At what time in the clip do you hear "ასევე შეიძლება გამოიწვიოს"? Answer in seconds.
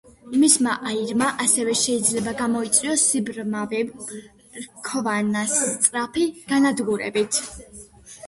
1.43-3.03